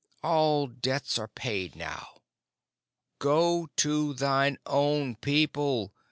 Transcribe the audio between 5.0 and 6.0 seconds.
people.